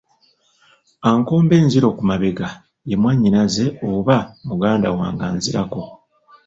[1.09, 2.45] Ankomba enziro ku mugongo
[2.89, 5.81] ye mwannyinaze oba muganda wange anzirako.